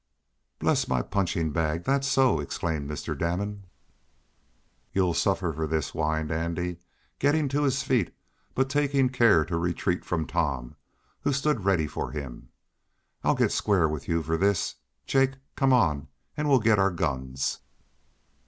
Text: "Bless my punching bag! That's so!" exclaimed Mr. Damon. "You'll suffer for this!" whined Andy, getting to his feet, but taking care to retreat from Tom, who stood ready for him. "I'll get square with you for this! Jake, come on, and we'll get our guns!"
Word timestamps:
"Bless 0.57 0.87
my 0.87 1.03
punching 1.03 1.51
bag! 1.51 1.83
That's 1.83 2.07
so!" 2.07 2.39
exclaimed 2.39 2.89
Mr. 2.89 3.15
Damon. 3.15 3.65
"You'll 4.91 5.13
suffer 5.13 5.53
for 5.53 5.67
this!" 5.67 5.89
whined 5.91 6.31
Andy, 6.31 6.77
getting 7.19 7.47
to 7.49 7.61
his 7.61 7.83
feet, 7.83 8.11
but 8.55 8.67
taking 8.67 9.09
care 9.09 9.45
to 9.45 9.57
retreat 9.57 10.03
from 10.03 10.25
Tom, 10.25 10.75
who 11.19 11.31
stood 11.31 11.65
ready 11.65 11.85
for 11.85 12.09
him. 12.09 12.49
"I'll 13.23 13.35
get 13.35 13.51
square 13.51 13.87
with 13.87 14.07
you 14.07 14.23
for 14.23 14.37
this! 14.37 14.73
Jake, 15.05 15.33
come 15.55 15.71
on, 15.71 16.07
and 16.35 16.49
we'll 16.49 16.57
get 16.57 16.79
our 16.79 16.89
guns!" 16.89 17.59